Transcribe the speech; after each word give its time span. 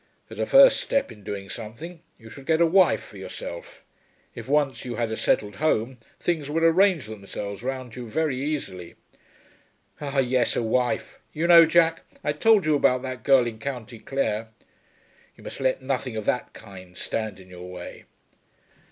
"As 0.31 0.39
a 0.39 0.47
first 0.47 0.81
step 0.81 1.11
in 1.11 1.23
doing 1.23 1.47
something 1.47 2.01
you 2.17 2.27
should 2.27 2.47
get 2.47 2.59
a 2.59 2.65
wife 2.65 3.03
for 3.03 3.17
yourself. 3.17 3.83
If 4.33 4.47
once 4.49 4.83
you 4.83 4.95
had 4.95 5.11
a 5.11 5.15
settled 5.15 5.57
home, 5.57 5.99
things 6.19 6.49
would 6.49 6.63
arrange 6.63 7.05
themselves 7.05 7.61
round 7.61 7.95
you 7.95 8.09
very 8.09 8.35
easily." 8.35 8.95
"Ah, 10.01 10.17
yes; 10.17 10.55
a 10.55 10.63
wife. 10.63 11.19
You 11.33 11.45
know, 11.45 11.67
Jack, 11.67 12.01
I 12.23 12.33
told 12.33 12.65
you 12.65 12.73
about 12.73 13.03
that 13.03 13.21
girl 13.21 13.45
in 13.45 13.59
County 13.59 13.99
Clare." 13.99 14.47
"You 15.37 15.43
must 15.43 15.59
let 15.59 15.83
nothing 15.83 16.17
of 16.17 16.25
that 16.25 16.53
kind 16.53 16.97
stand 16.97 17.39
in 17.39 17.49
your 17.51 17.69
way." 17.69 18.05